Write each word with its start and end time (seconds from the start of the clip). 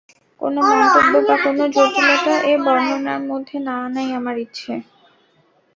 কোনো 0.41 0.59
মন্তব্য 0.69 1.13
বা 1.27 1.35
কোনো 1.45 1.63
জটিলতা 1.75 2.33
এ 2.43 2.53
বর্ণনার 2.65 3.21
মধ্যে 3.29 3.57
না 3.65 3.73
আনাই 3.85 4.09
আমার 4.19 4.35
ইচ্ছে। 4.45 4.73